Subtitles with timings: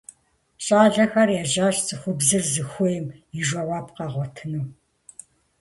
[0.65, 3.05] ЩӀалэхэр ежьащ цӀыхубзыр зыхуейм
[3.39, 4.65] и жэуап къагъуэтыну.